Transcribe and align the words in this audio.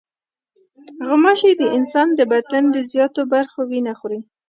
غوماشې 1.07 1.51
د 1.59 1.63
انسان 1.77 2.07
د 2.15 2.21
بدن 2.31 2.63
د 2.71 2.77
زیاتو 2.91 3.21
برخو 3.33 3.59
وینه 3.71 3.93
خوري. 3.99 4.19